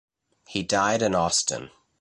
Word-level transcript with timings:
He 0.47 0.63
died 0.63 1.03
in 1.03 1.13
Austin. 1.13 1.69